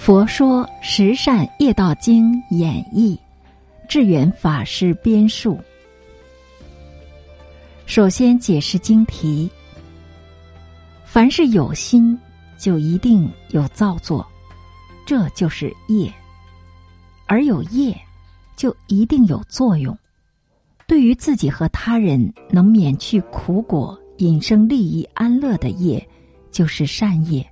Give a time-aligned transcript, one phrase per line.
[0.00, 3.20] 佛说《十善业道经》演义，
[3.86, 5.60] 智远法师编述。
[7.84, 9.50] 首先解释经题：
[11.04, 12.18] 凡是有心，
[12.56, 14.26] 就一定有造作，
[15.04, 16.10] 这就是业；
[17.26, 17.94] 而有业，
[18.56, 19.94] 就一定有作用。
[20.86, 26.08] 对于自己和他人能免去苦果、引生利益安乐的业，
[26.50, 27.44] 就是善业；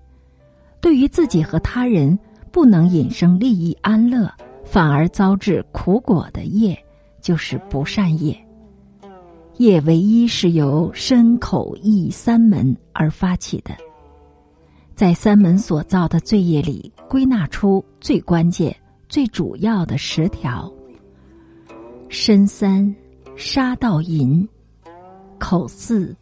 [0.81, 2.19] 对于自己和他人，
[2.49, 4.31] 不能引生利益安乐，
[4.65, 6.77] 反而遭致苦果的业，
[7.21, 8.37] 就是不善业。
[9.59, 13.75] 业唯一是由身口意三门而发起的，
[14.95, 18.75] 在三门所造的罪业里，归纳出最关键、
[19.09, 20.73] 最主要的十条：
[22.09, 22.95] 身三
[23.35, 24.49] 杀盗淫，
[25.39, 26.15] 口四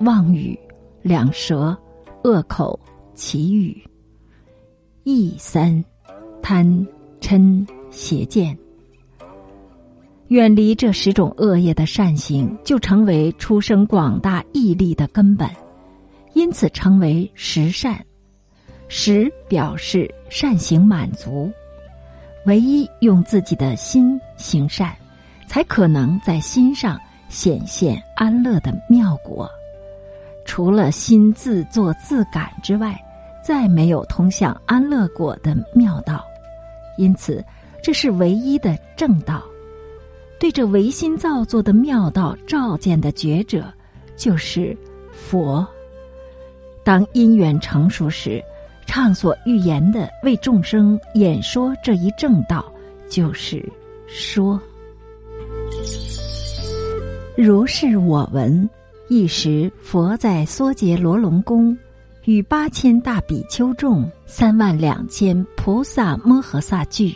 [0.00, 0.58] 妄语
[1.02, 1.76] 两舌
[2.22, 2.78] 恶口
[3.14, 3.82] 绮语。
[5.08, 5.84] 意三，
[6.42, 6.66] 贪
[7.20, 8.58] 嗔邪见，
[10.26, 15.48] 远离这十种恶业的善行，就成为出生广大毅力的根本，
[16.34, 18.04] 因此称为十善。
[18.88, 21.52] 十表示善行满足，
[22.44, 24.92] 唯一用自己的心行善，
[25.46, 29.48] 才可能在心上显现安乐的妙果。
[30.44, 33.00] 除了心自作自感之外。
[33.46, 36.24] 再没有通向安乐果的妙道，
[36.98, 37.44] 因此
[37.80, 39.40] 这是唯一的正道。
[40.40, 43.72] 对这唯心造作的妙道照见的觉者，
[44.16, 44.76] 就是
[45.12, 45.64] 佛。
[46.82, 48.42] 当因缘成熟时，
[48.84, 52.64] 畅所欲言的为众生演说这一正道，
[53.08, 53.64] 就是
[54.08, 54.60] 说。
[57.36, 58.68] 如是我闻。
[59.08, 61.78] 一时，佛在缩结罗龙宫。
[62.26, 67.14] 与八千大比丘众、三万两千菩萨摩诃萨聚，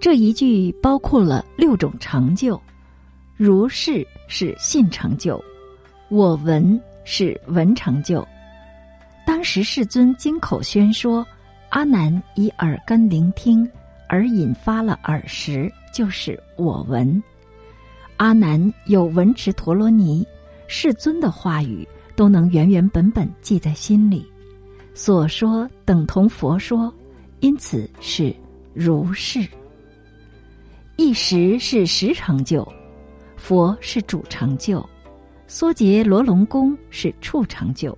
[0.00, 2.58] 这一句包括了六种成就：
[3.36, 5.38] 如是是信成就，
[6.08, 8.26] 我闻是闻成就。
[9.26, 11.26] 当时世尊经口宣说，
[11.68, 13.70] 阿难以耳根聆听，
[14.08, 17.22] 而引发了耳识，就是我闻。
[18.16, 20.26] 阿难有闻持陀罗尼，
[20.68, 21.86] 世尊的话语。
[22.16, 24.26] 都能原原本本记在心里，
[24.94, 26.92] 所说等同佛说，
[27.40, 28.34] 因此是
[28.74, 29.46] 如是。
[30.96, 32.66] 一时是实成就，
[33.36, 34.84] 佛是主成就，
[35.46, 37.96] 缩结罗龙宫是处成就，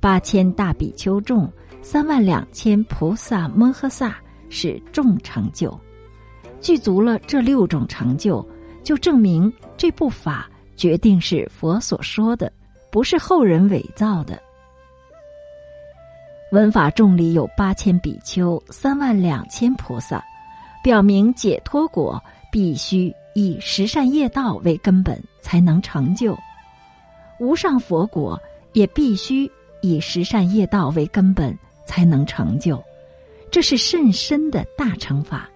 [0.00, 1.52] 八千大比丘众、
[1.82, 4.18] 三万两千菩萨摩诃萨
[4.48, 5.78] 是众成就。
[6.60, 8.44] 具足了这六种成就，
[8.82, 12.50] 就证明这部法决定是佛所说的。
[12.90, 14.40] 不是后人伪造的。
[16.50, 20.24] 文法众里有八千比丘、三万两千菩萨，
[20.82, 26.34] 表明解脱果必须以十善业道为根本才能成就；
[27.38, 28.40] 无上佛果
[28.72, 29.50] 也必须
[29.82, 32.82] 以十善业道为根本才能成就。
[33.50, 35.46] 这是甚深的大乘法。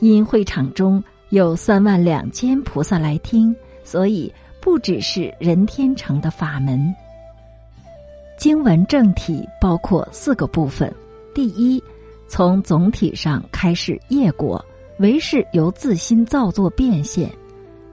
[0.00, 3.54] 因会场中有三万两千菩萨来听，
[3.84, 4.32] 所以。
[4.62, 6.94] 不只是人天成的法门。
[8.38, 10.92] 经文正体包括四个部分：
[11.34, 11.82] 第一，
[12.28, 14.64] 从总体上开始业果，
[14.98, 17.28] 为是由自心造作变现；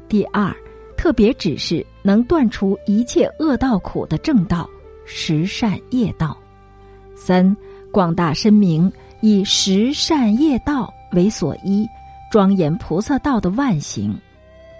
[0.07, 0.55] 第二，
[0.95, 4.69] 特别指示能断除一切恶道苦的正道
[5.05, 6.37] 十善业道；
[7.15, 7.57] 三，
[7.91, 8.91] 广大深明
[9.21, 11.87] 以十善业道为所依，
[12.31, 14.11] 庄严菩萨道的万行；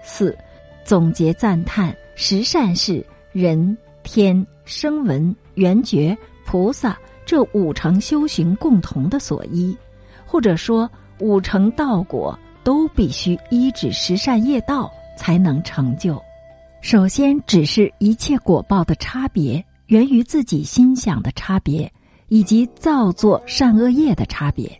[0.04, 0.38] 四。
[0.84, 9.76] 总结赞叹十善是人天声闻缘觉菩萨这五成修行共同的所依，
[10.26, 16.20] 或者说五成道果都必须依止十善业道才能成就。
[16.80, 21.92] 首先，只是一切果报的差别源于自己心想的差别，
[22.28, 24.70] 以及造作善恶业的差别。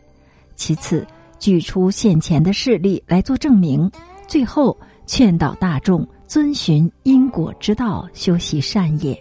[0.57, 1.07] 其次，
[1.39, 3.89] 举出现前的事例来做证明。
[4.27, 4.77] 最后。
[5.13, 9.21] 劝导大众遵循因果之道，修习善业。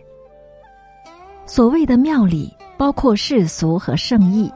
[1.48, 2.48] 所谓的妙理，
[2.78, 4.52] 包括世俗和圣意。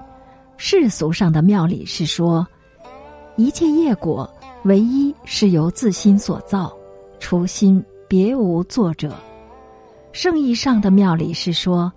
[0.58, 2.46] 世俗上的妙理是说，
[3.36, 4.32] 一切业果
[4.66, 6.72] 唯一是由自心所造，
[7.18, 9.12] 除心别无作者。
[10.12, 11.92] 圣意上的妙理是说，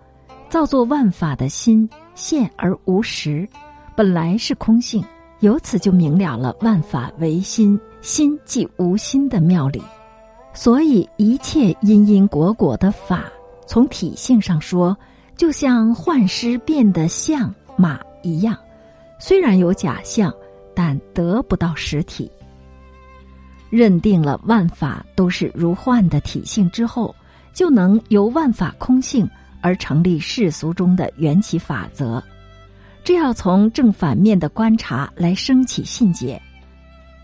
[0.48, 3.46] 造作万法的心现而无实，
[3.94, 5.04] 本来是空性。
[5.40, 7.78] 由此就明了了万法唯心。
[8.02, 9.82] 心即无心的妙理，
[10.54, 13.24] 所以一切因因果果的法，
[13.66, 14.96] 从体性上说，
[15.36, 18.56] 就像幻师变的象马一样，
[19.18, 20.32] 虽然有假象，
[20.72, 22.30] 但得不到实体。
[23.70, 27.12] 认定了万法都是如幻的体性之后，
[27.52, 29.28] 就能由万法空性
[29.60, 32.22] 而成立世俗中的缘起法则。
[33.06, 36.42] 这要从正反面的观察来升起信解。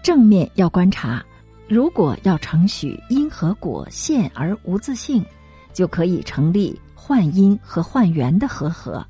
[0.00, 1.20] 正面要观察，
[1.66, 5.26] 如果要承许因和果现而无自性，
[5.72, 9.04] 就可以成立幻因和幻缘的和合，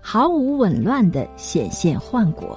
[0.00, 2.56] 毫无紊乱的显现幻果。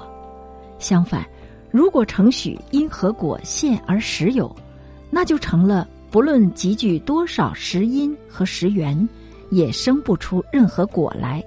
[0.78, 1.26] 相反，
[1.72, 4.56] 如果承许因和果现而实有，
[5.10, 9.10] 那就成了不论集聚多少实因和实缘，
[9.50, 11.44] 也生不出任何果来，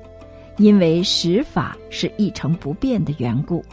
[0.58, 3.64] 因为实法是一成不变的缘故。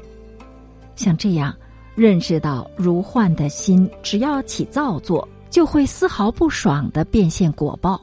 [0.95, 1.53] 像这样。
[1.97, 8.01] 认识到如幻的心，只要起造作，就会丝毫不爽的变现果报。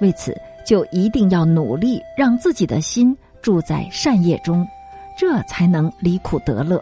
[0.00, 0.32] 为此，
[0.64, 4.64] 就一定要努力让自己的心住在善业中，
[5.18, 6.80] 这才能离苦得乐。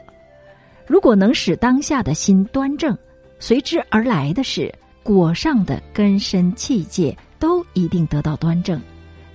[0.86, 2.94] 如果能使当下的心端正，
[3.38, 4.70] 随之而来的是
[5.02, 8.78] 果上的根深器界都一定得到端正。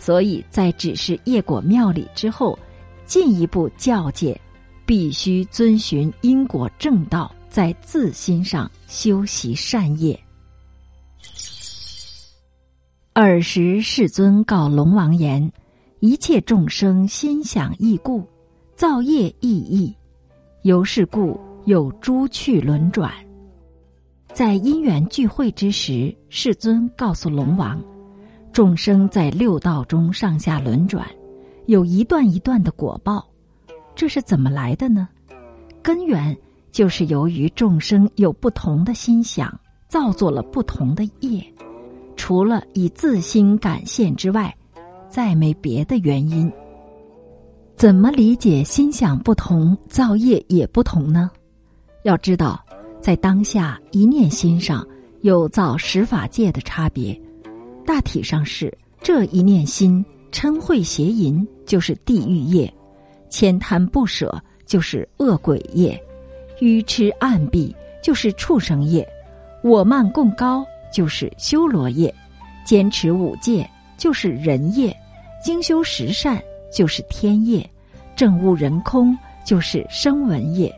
[0.06, 2.60] 所以在指示业果妙理之后，
[3.08, 4.40] 进一步教诫。
[4.86, 10.20] 必须遵循因果正道，在自心上修习善业。
[13.14, 15.52] 尔时世尊告龙王言
[16.02, 18.24] ：“一切众生心想异故，
[18.76, 19.92] 造业亦异，
[20.62, 23.12] 由是故有诸趣轮转。”
[24.36, 27.84] 在因缘聚会之时，世尊告诉龙王
[28.56, 31.06] ：“众生在六道中上下轮转，
[31.66, 33.28] 有一段一段的果报。”
[33.94, 35.10] 这是怎么来的呢？
[35.84, 36.34] 根源
[36.72, 39.54] 就是由于众生有不同的心想，
[39.90, 41.46] 造作了不同的业，
[42.16, 44.56] 除了以自心感现之外，
[45.10, 46.50] 再没别的原因。
[47.76, 51.30] 怎么理解心想不同，造业也不同呢？
[52.04, 52.64] 要知道，
[53.02, 54.88] 在当下一念心上
[55.24, 57.22] 有造十法界的差别，
[57.86, 62.72] 大体上是这一念心嗔恚邪淫就是地狱业。
[63.30, 66.02] 悭贪不舍就是恶鬼业，
[66.62, 69.06] 愚痴暗蔽就是畜生业，
[69.62, 72.14] 我慢共高就是修罗业，
[72.66, 74.96] 坚持五戒就是人业，
[75.44, 76.42] 精修十善
[76.72, 77.68] 就是天业，
[78.16, 80.74] 正悟人空就是声闻业，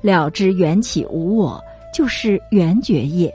[0.00, 1.62] 了知缘起无我
[1.94, 3.32] 就是缘觉业，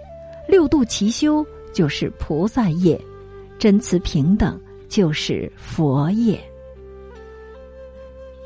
[0.47, 2.99] 六度齐修就是菩萨业，
[3.57, 6.39] 真慈平等就是佛业。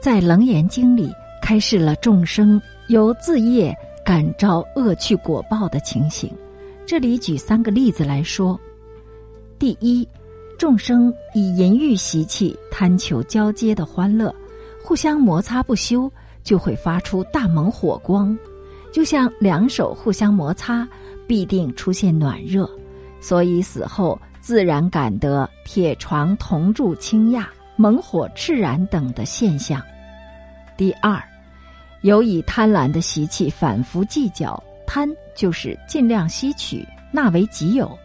[0.01, 1.11] 在《楞严经》里
[1.41, 3.75] 开示了众生由自业
[4.05, 6.31] 感召恶趣果报的情形。
[6.85, 8.59] 这里举三个例子来说：
[9.59, 10.07] 第一，
[10.57, 14.33] 众生以淫欲习气贪求交接的欢乐，
[14.81, 16.11] 互相摩擦不休，
[16.43, 18.35] 就会发出大猛火光，
[18.91, 20.87] 就像两手互相摩擦，
[21.27, 22.67] 必定出现暖热，
[23.19, 24.19] 所以死后
[24.49, 27.47] 自然感得铁床铜柱倾轧。
[27.75, 29.79] 猛火炽燃等的现象。
[30.75, 31.21] 第二，
[32.01, 37.95] 有以贪婪的习气反复计较，贪就是尽量吸取纳为己有，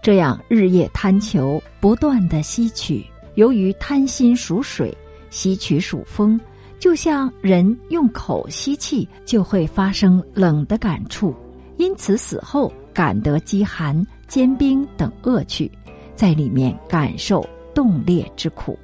[0.00, 3.04] 这样日夜贪求，不断的吸取。
[3.34, 4.96] 由于贪心属水，
[5.28, 6.40] 吸取属风，
[6.78, 11.36] 就像人用口吸气，就会发生冷的感触，
[11.76, 15.68] 因此死后感得饥寒、坚冰等恶趣，
[16.14, 17.44] 在里面感受
[17.74, 18.78] 冻裂之苦。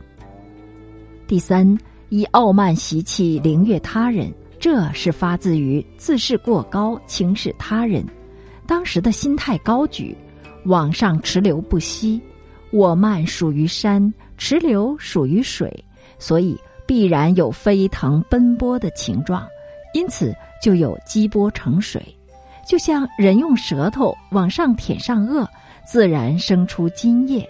[1.25, 8.05] 第三，以傲慢习气凌虐他人，这是发自于自视过高、轻视他人。
[8.67, 10.17] 当时的心态高举，
[10.65, 12.21] 往上池流不息。
[12.73, 15.73] 我慢属于山，池流属于水，
[16.19, 19.47] 所以必然有飞腾奔波的情状，
[19.95, 22.03] 因此就有积波成水。
[22.69, 25.47] 就像人用舌头往上舔上颚，
[25.87, 27.49] 自然生出津液。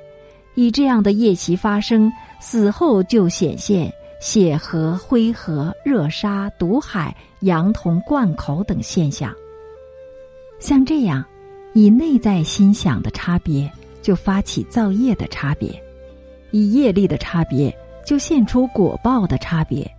[0.55, 2.13] 以这样的业习发生。
[2.39, 9.35] 死后就显现血河、灰河、热沙、毒海、羊铜灌口等现象。
[10.61, 11.25] 像这样，
[11.73, 13.69] 以内在心想的差别，
[14.03, 15.71] 就发起造业的差别；
[16.51, 19.91] 以业力的差别，就现出果报的差别。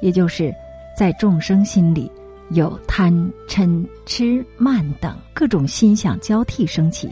[0.00, 0.52] 也就是
[0.96, 2.10] 在众生心里
[2.52, 3.12] 有贪、
[3.48, 7.08] 嗔、痴、慢等各种心想交替升起，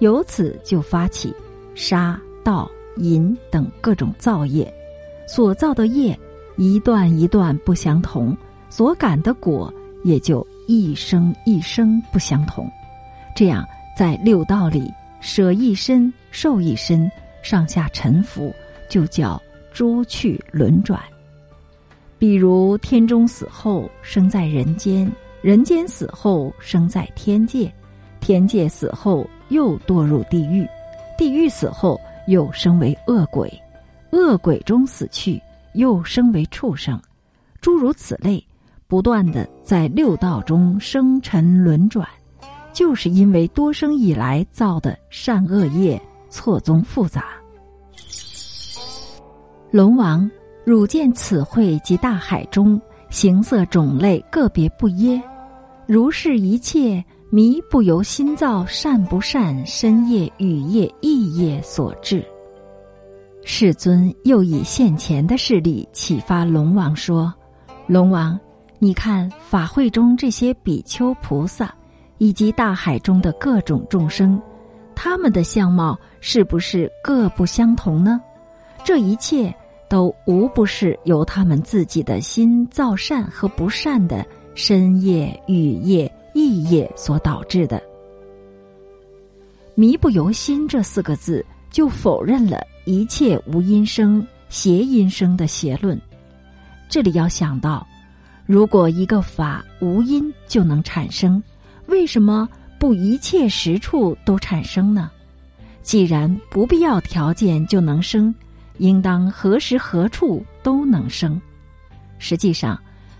[0.00, 1.34] 由此就发起
[1.74, 2.70] 杀、盗。
[2.98, 4.70] 淫等各种造业，
[5.26, 6.14] 所造的业
[6.58, 8.36] 一段一段不相同，
[8.68, 9.72] 所感的果
[10.04, 12.70] 也就一生一生不相同。
[13.34, 17.10] 这样在六道里舍一身受一身，
[17.42, 18.54] 上下沉浮，
[18.90, 21.00] 就叫诸趣轮转。
[22.22, 25.10] 比如天中死后生在人间，
[25.40, 27.74] 人间死后生在天界，
[28.20, 30.64] 天界死后又堕入地狱，
[31.18, 33.52] 地狱死后又生为恶鬼，
[34.12, 35.42] 恶鬼中死去
[35.74, 36.96] 又生为畜生，
[37.60, 38.40] 诸如此类，
[38.86, 42.08] 不断的在六道中生沉轮转，
[42.72, 46.00] 就是因为多生以来造的善恶业
[46.30, 47.24] 错综复杂。
[49.72, 50.30] 龙王。
[50.64, 55.20] 汝见此会及大海中形色种类个别不耶？
[55.86, 62.24] 如是一切迷不由心造善不善身业语业意业所致。
[63.44, 67.34] 世尊又以现前的事例启发龙王说
[67.88, 68.38] ：“龙王，
[68.78, 71.74] 你看法会中这些比丘菩萨，
[72.18, 74.40] 以及大海中的各种众生，
[74.94, 78.20] 他们的相貌是不是各不相同呢？
[78.84, 79.52] 这一切。”
[79.92, 87.82] 都无不是由他们自己的心造善和不善的身业、语业、意业所导致的。
[89.74, 96.00] 迷不由心这四个字，就否认了一切无因生、邪因生的邪论。
[96.88, 97.86] 这里要想到，
[98.46, 101.42] 如果一个法无因就能产生，
[101.84, 105.10] 为什么不一切实处都产生呢？
[105.82, 108.34] 既然不必要条件就能生。
[108.78, 111.40] 应当何时何处都能生，
[112.18, 112.78] 实际上，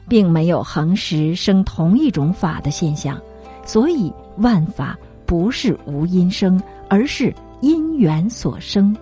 [0.09, 3.21] 并没有恒时生同一种法的现象，
[3.65, 8.97] 所以万法不是无因生，而是因缘所生。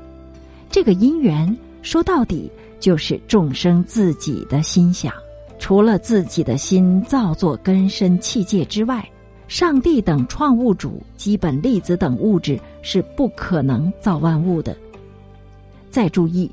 [0.70, 5.12] 这个因缘说到底就是众生自己的心想，
[5.58, 9.08] 除了自己的心造作根深器界之外，
[9.48, 14.76] 上帝等创物主、基本粒子等物质是不可能造万物的。
[15.90, 16.50] 再注意，“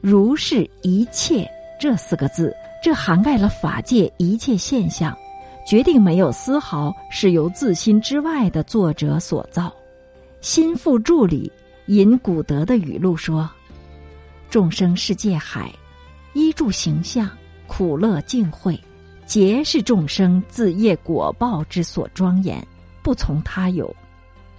[0.00, 1.46] 如是一切”
[1.80, 5.16] 这四个字，这涵盖了法界一切现象，
[5.66, 9.74] 决定没有丝毫是由自心之外的作者所造。
[10.40, 11.50] 心腹注里
[11.86, 13.50] 引古德的语录说
[14.48, 15.72] ：“众生世界海，
[16.34, 17.28] 依著形象，
[17.66, 18.78] 苦乐尽会，
[19.26, 22.64] 皆是众生自业果报之所庄严，
[23.02, 23.94] 不从他有。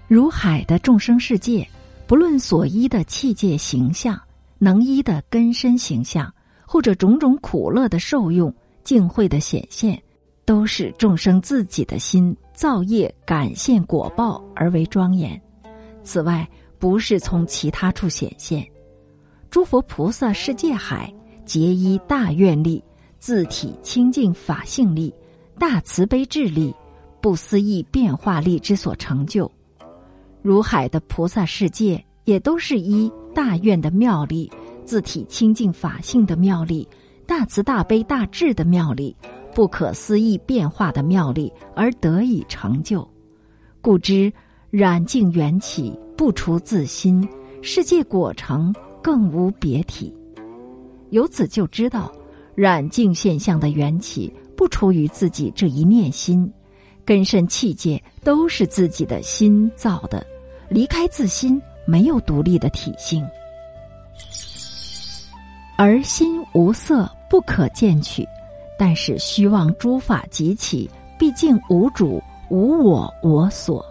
[0.08, 1.66] 如海的众生世界。”
[2.08, 4.18] 不论所依的器界形象，
[4.58, 6.34] 能依的根身形象，
[6.66, 10.02] 或者种种苦乐的受用、净慧的显现，
[10.46, 15.40] 都是众生自己的心造业感现果报而为庄严。
[16.02, 16.50] 此外，
[16.80, 18.66] 不是从其他处显现。
[19.50, 22.82] 诸佛菩萨世界海，结依大愿力、
[23.20, 25.14] 自体清净法性力、
[25.60, 26.74] 大慈悲智力、
[27.22, 29.52] 不思议变化力之所成就。
[30.42, 34.52] 如海的菩萨世界，也都是依大愿的妙力、
[34.86, 36.88] 自体清净法性的妙力、
[37.26, 39.16] 大慈大悲大智的妙力、
[39.54, 43.08] 不可思议变化的妙力而得以成就。
[43.82, 44.32] 故知
[44.70, 47.28] 染净缘起不除自心，
[47.62, 50.14] 世界果成更无别体。
[51.10, 52.12] 由此就知道，
[52.56, 56.52] 染净现象的缘起不出于自己这一念心，
[57.08, 60.24] 根深器界都是自己的心造的。
[60.68, 63.26] 离开自心，没有独立的体性，
[65.78, 68.28] 而心无色，不可见取。
[68.78, 73.84] 但是虚妄诸法即起，毕竟无主，无我我所。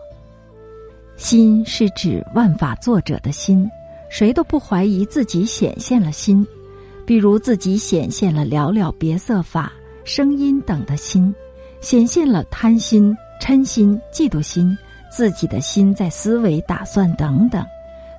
[1.17, 3.67] 心是指万法作者的心，
[4.11, 6.47] 谁都不怀疑自己显现了心。
[7.07, 9.73] 比如自己显现了寥寥别色法、
[10.05, 11.35] 声音等的心，
[11.81, 14.77] 显现了贪心、嗔心、嫉妒心。
[15.09, 17.65] 自己的心在思维、打算等等，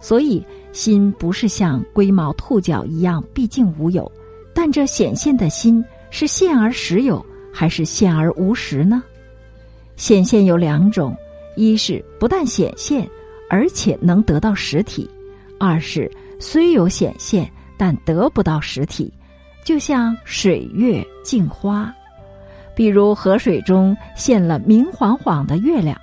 [0.02, 4.10] 所以心不是像龟毛兔角一样毕竟无有，
[4.56, 7.24] 但这显现的心是现而实有，
[7.54, 9.04] 还是现而无实呢？
[9.96, 11.16] 显现有两种：
[11.56, 13.08] 一是不但显现，
[13.48, 15.08] 而且能得到实体；
[15.60, 16.10] 二是
[16.40, 17.48] 虽有显现，
[17.78, 19.14] 但得不到实体，
[19.64, 21.94] 就像水月镜花，
[22.77, 26.00] 比如河水中现了明晃晃的月亮。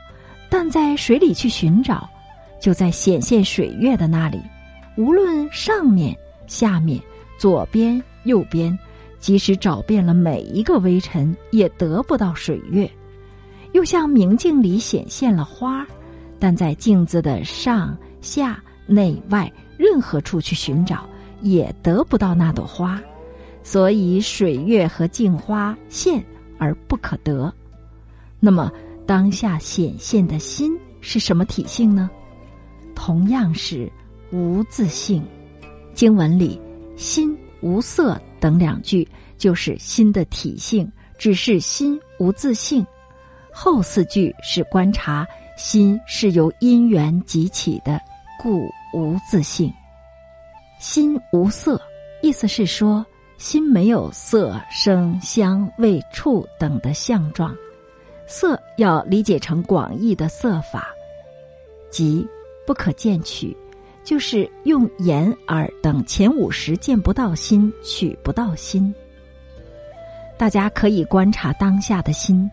[0.51, 2.09] 但在水里去寻找，
[2.61, 4.41] 就在显现水月的那里，
[4.97, 6.17] 无论上面、
[6.49, 7.01] 下面、
[7.39, 8.77] 左边、右边，
[9.21, 12.91] 即使找遍了每一个微尘，也得不到水月。
[13.73, 15.87] 又像明镜里显现了花，
[16.39, 21.09] 但在镜子的上下内外任何处去寻找，
[21.41, 23.01] 也得不到那朵花。
[23.65, 26.23] 所以水月和镜花现
[26.59, 27.53] 而不可得。
[28.41, 28.73] 那么。
[29.07, 32.09] 当下显现的心是什么体性呢？
[32.95, 33.93] 同样是
[34.33, 35.23] 无自性。
[35.93, 36.59] 经文里，
[36.97, 39.07] 心无色”等两句，
[39.37, 42.83] 就是心的体性，只是心无自性。
[43.53, 48.01] 后四句是观察心是由因缘集起的，
[48.43, 49.71] 故无自性。
[50.79, 51.79] 心无色，
[52.23, 53.05] 意思是说
[53.45, 57.55] 心没有色、声、香、味、触等的相状。
[58.27, 60.89] 色要理解成广义的色法，
[61.91, 62.27] 即
[62.67, 63.55] 不可见取，
[64.03, 68.95] 就是用眼、耳等前五识见不到心，取不到心。
[70.39, 72.51] 大家可以观察当下的心。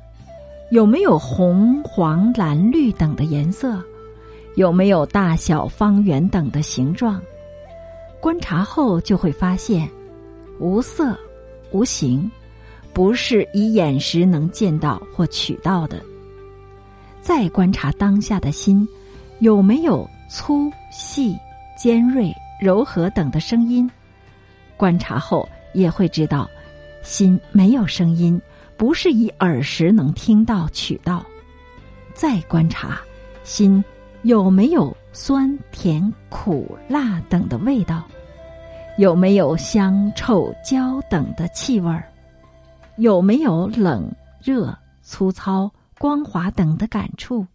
[0.71, 3.81] 有没有红、黄、蓝、绿等的颜色？
[4.55, 7.21] 有没有大小、方圆等的形状？
[8.19, 9.89] 观察后就会发现，
[10.61, 11.17] 无色、
[11.71, 12.29] 无形，
[12.93, 15.99] 不是以眼识能见到或取到的。
[17.19, 18.87] 再观察当下的心，
[19.39, 21.35] 有没有粗细、
[21.75, 23.89] 尖锐、柔和等的声音？
[24.77, 26.47] 观察后也会知道，
[27.01, 28.39] 心没有声音。
[28.77, 31.23] 不是以耳识能听到取到，
[32.15, 32.99] 再观察
[33.43, 33.83] 心
[34.23, 38.07] 有没有酸甜苦辣等的味道，
[38.97, 42.03] 有没有香臭焦等的气味儿，
[42.97, 47.45] 有没有冷热粗糙光滑等的感触，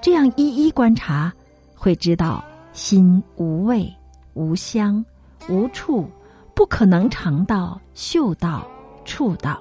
[0.00, 1.32] 这样一一观察，
[1.74, 3.92] 会知道心无味
[4.34, 5.04] 无香
[5.48, 6.08] 无触，
[6.54, 8.66] 不可能尝到嗅到
[9.04, 9.60] 触到。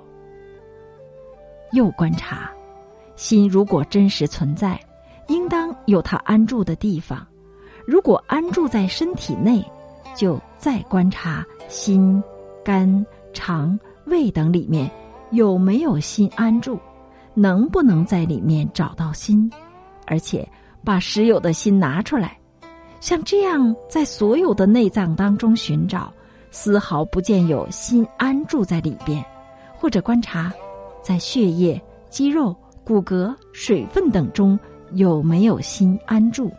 [1.72, 2.52] 又观察，
[3.16, 4.80] 心如果真实存在，
[5.28, 7.25] 应当有它安住的地方。
[7.88, 9.63] 如果安住在身体内，
[10.16, 12.24] 就再观察心、
[12.63, 14.89] 肝、肠、胃等里面
[15.32, 16.79] 有没有心安住，
[17.34, 19.51] 能不能在里面找到心，
[20.08, 20.48] 而且
[20.82, 22.39] 把实有的心拿出来。
[23.01, 26.13] 像这样在所有的内脏当中寻找，
[26.49, 29.21] 丝毫不见有心安住在里边，
[29.78, 30.49] 或者观察。
[31.02, 34.58] 在血液、肌肉、骨骼、水分等中
[34.93, 36.49] 有没有心安住？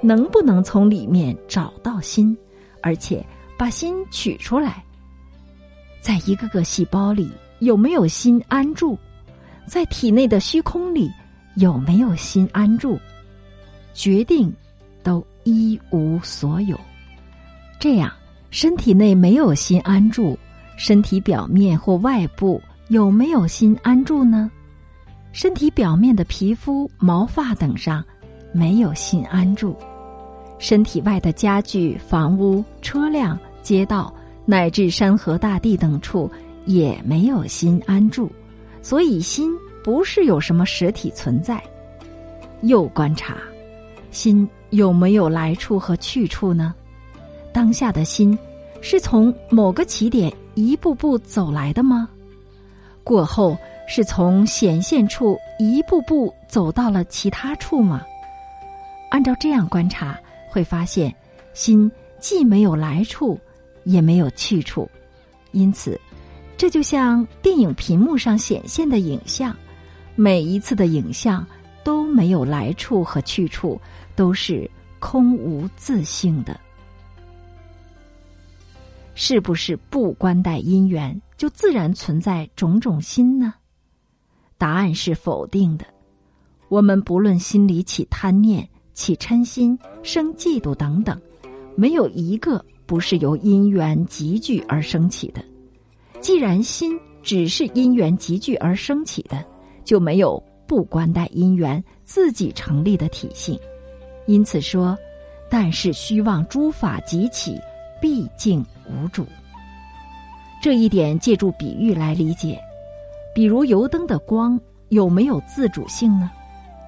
[0.00, 2.38] 能不能从里面找到心，
[2.80, 3.26] 而且
[3.58, 4.82] 把心取出来？
[6.00, 8.96] 在一个个细胞里有没有心安住？
[9.66, 11.10] 在体内的虚空里
[11.56, 12.98] 有没有心安住？
[13.92, 14.50] 决定
[15.02, 16.78] 都一无所有。
[17.80, 18.10] 这样，
[18.50, 20.38] 身体内没有心安住，
[20.76, 22.62] 身体表面或外部。
[22.88, 24.50] 有没有心安住呢？
[25.32, 28.02] 身体表面的皮肤、毛发等上
[28.50, 29.76] 没有心安住；
[30.58, 33.38] 身体外的家具、房屋、车辆、
[33.68, 34.10] 街道
[34.46, 36.30] 乃至山河大地等处
[36.64, 38.32] 也没有心安住。
[38.80, 39.54] 所以，心
[39.84, 41.62] 不是有什么实体存在。
[42.62, 43.36] 又观察，
[44.10, 46.74] 心有没有来处和去处呢？
[47.52, 48.38] 当下的心
[48.80, 52.08] 是从某个起点一步步走来的吗？
[53.04, 53.54] 过后
[53.86, 58.02] 是从显现处一步步走到了其他处吗？
[59.10, 61.14] 按照这样观察，会发现
[61.52, 63.38] 心既没有来处，
[63.88, 64.88] 也没有去处。
[65.52, 65.98] 因此，
[66.56, 69.56] 这就像电影屏幕上显现的影像，
[70.14, 71.44] 每一次的影像
[71.82, 73.80] 都没有来处和去处，
[74.14, 76.60] 都是空无自性的。
[79.14, 81.20] 是不是不关待因缘？
[81.36, 83.54] 就自然存在种种心呢？
[84.58, 85.86] 答案是否定的。
[86.68, 91.18] 我们不论心里起贪念、起嗔心、生嫉妒等等，
[91.74, 95.44] 没有一个不是由因缘集聚而生起的。
[96.22, 99.44] 既然心只是因缘集聚而生起的，
[99.84, 103.60] 就没有不关待因缘自己成立的体性。
[104.26, 104.96] 因此说，
[105.50, 107.60] 但是虚妄诸法集起，
[108.00, 109.26] 毕竟无主。
[110.62, 112.58] 这一点借助比喻来理解，
[113.34, 116.30] 比如油灯的光有没有自主性呢？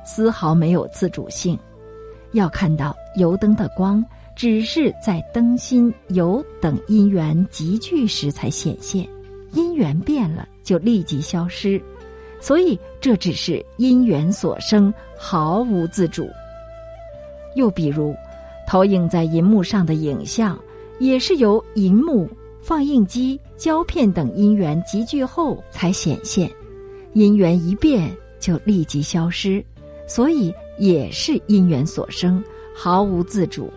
[0.02, 1.58] 丝毫没有自主性。
[2.32, 4.04] 要看到油灯的光，
[4.40, 9.07] 只是在灯芯、油等因缘集聚时才显现，
[9.53, 11.79] 因缘变了就立即消失，
[12.40, 16.26] 所以这只是因缘所生，毫无自主。
[17.55, 18.16] 又比如，
[18.66, 20.59] 投影在银幕上的影像，
[20.98, 22.26] 也是由银幕。
[22.62, 26.50] 放映机、胶片等因缘集聚后才显现，
[27.12, 29.62] 因缘一变就立即消失，
[30.07, 32.42] 所以也是因缘所生，
[32.74, 33.70] 毫无自主。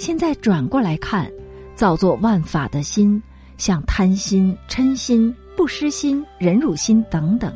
[0.00, 1.30] 现在转过来看，
[1.74, 3.22] 造作万法的心，
[3.58, 7.52] 像贪心、嗔心、不失心、忍辱心等等，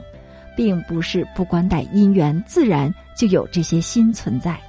[0.54, 4.60] 并不是不关待因缘，自然就有这些心存在。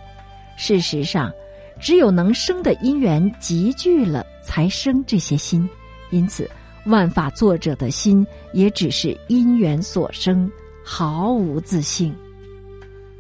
[0.56, 1.30] 事实上。
[1.78, 5.70] 只有能生的因缘集聚了，才生这些心，
[6.10, 6.50] 因此，
[6.86, 10.50] 万法作者的心也只是因缘所生，
[10.86, 12.16] 毫无自性。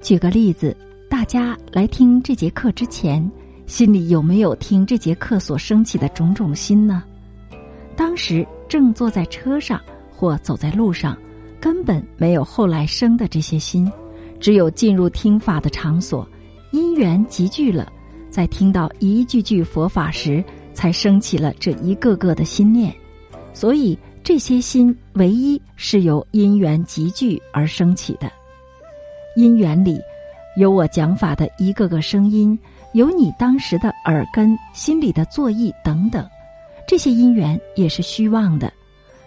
[0.01, 0.73] 举个例子，
[1.09, 3.29] 大家来听这节课之前，
[3.67, 7.03] 心里有没有听这节课所升起的种种心呢？
[7.95, 11.17] 当时正坐在车上或走在路上，
[11.59, 13.91] 根本没有后来生的这些心，
[14.39, 16.27] 只有进入听法的场所，
[16.71, 17.91] 因缘集聚了，
[18.29, 22.93] 在听到一句句佛法时，才升起了这一个个的心念。
[23.51, 28.31] 所以这些心唯一是由因缘集聚而升起的。
[29.35, 29.99] 因缘里，
[30.57, 32.57] 有我讲法的一个个声音，
[32.95, 36.25] 有你当时的耳根、心里的作意等等，
[36.87, 38.71] 这些因缘也是虚妄的。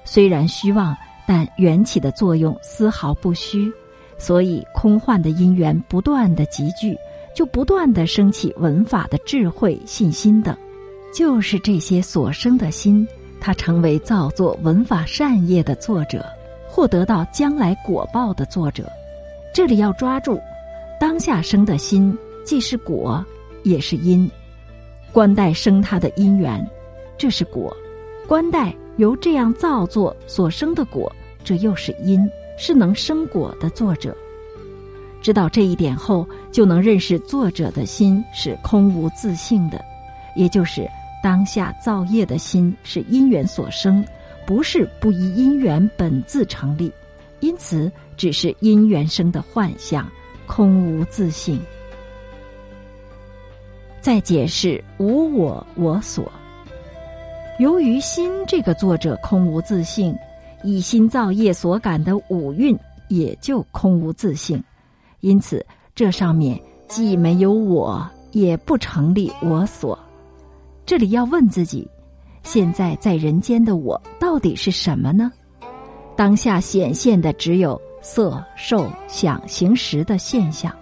[0.07, 3.71] 虽然虚妄，但缘起的作用丝毫不虚，
[4.17, 6.97] 所以空幻的因缘不断的集聚，
[7.37, 10.57] 就不断的升起文法的智慧、信心等。
[11.15, 13.07] 就是这些所生的心，
[13.39, 16.25] 它成为造作文法善业的作者，
[16.67, 18.91] 或得到将来果报的作者。
[19.53, 20.41] 这里要抓住，
[20.99, 23.23] 当下生的心既是果，
[23.63, 24.31] 也是因。
[25.13, 26.65] 官带生他的因缘，
[27.17, 27.75] 这是果；
[28.27, 31.11] 官带由这样造作所生的果，
[31.43, 32.21] 这又是因，
[32.59, 34.17] 是能生果的作者。
[35.21, 39.85] 知道这一点后，就能认识作者的心是空无自性的，
[40.37, 40.89] 也就是
[41.23, 44.05] 当下造业的心是因缘所生，
[44.47, 46.93] 不是不依因缘本自成立。
[47.41, 50.09] 因此，只是因缘生的幻象，
[50.47, 51.61] 空无自性。
[54.01, 56.31] 再解释无我我所。
[57.59, 60.17] 由于心这个作者空无自性，
[60.63, 64.63] 以心造业所感的五蕴也就空无自性，
[65.21, 69.99] 因此这上面既没有我，也不成立我所。
[70.87, 71.89] 这里要问自己：
[72.45, 75.33] 现在在人间的我到底是什么呢？
[76.17, 80.73] 当下显现的只有色、受、想、行、识的现象，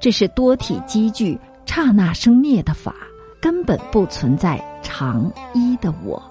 [0.00, 2.94] 这是多体积聚、刹那生灭的法，
[3.40, 6.22] 根本不存在常一的我。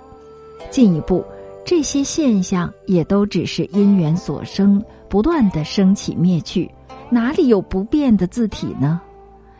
[0.70, 1.24] 进一步，
[1.66, 6.72] 这些现象也都只是因缘所生，不断的升起灭去，
[7.10, 9.02] 哪里有不变的字体呢？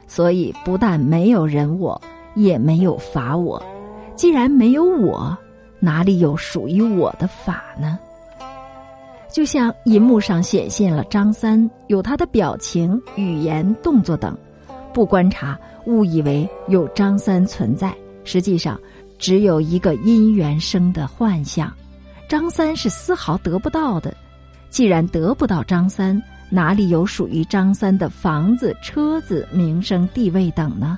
[0.08, 2.02] 所以，不但没有人我，
[2.36, 3.62] 也没有法我。
[4.16, 5.38] 既然没有我，
[5.80, 8.00] 哪里有属于我的法呢？
[9.32, 14.38] 就像银幕上显现了张三，有他的表情、语言、动作等，
[14.94, 18.80] 不观察，误以为有张三存在，实际上
[19.18, 21.74] 只有一个因缘生的幻象。
[22.30, 24.16] 张三是丝毫得不到的。
[24.70, 30.98] 既然得不到张三，哪里有属于张三的房子、车子、名声、地位等呢？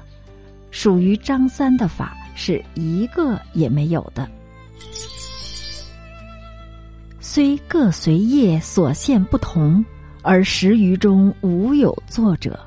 [0.71, 4.29] 属于张三的法是一个也没有的。
[7.19, 9.83] 虽各随业所现不同，
[10.21, 12.57] 而十余中无有作者。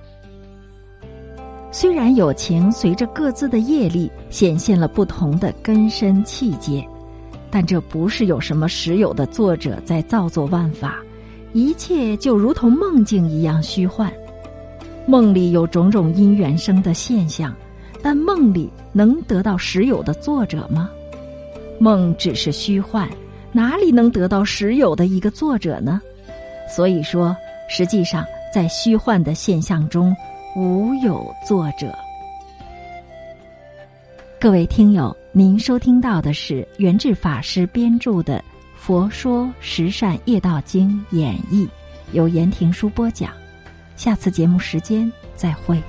[1.71, 6.87] 虽然友情随着各自的业力显现了不同的根深气节，
[7.51, 10.99] 但这不是有什么实有的作者在造作万法，
[11.53, 14.13] 一切就如同梦境一样虚幻。
[15.07, 17.55] 梦里有种种因缘生的现象，
[18.03, 20.91] 但梦里能得到实有的作者吗？
[21.79, 23.09] 梦只是虚幻。
[23.51, 26.01] 哪里能得到实有的一个作者呢？
[26.69, 27.35] 所以说，
[27.69, 30.15] 实际上在虚幻的现象中，
[30.57, 31.97] 无有作者。
[34.41, 38.39] 各位听友，您收听到的是圆智法师编著的
[38.77, 41.69] 《佛说十善业道经》演绎，
[42.13, 43.33] 由严庭书播讲。
[43.97, 45.81] 下次节目时间再会。